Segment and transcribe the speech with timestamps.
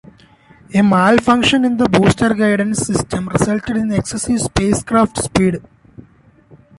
[0.73, 5.61] A malfunction in the booster guidance system resulted in excessive spacecraft speed.